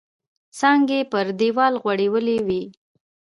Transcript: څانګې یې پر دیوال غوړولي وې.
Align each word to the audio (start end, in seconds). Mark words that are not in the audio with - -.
څانګې 0.57 0.97
یې 1.01 1.09
پر 1.11 1.27
دیوال 1.39 1.73
غوړولي 1.81 2.37
وې. 2.47 2.63